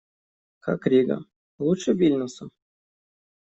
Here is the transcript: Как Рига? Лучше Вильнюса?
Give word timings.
Как 0.61 0.87
Рига? 0.87 1.19
Лучше 1.59 1.93
Вильнюса? 1.93 2.49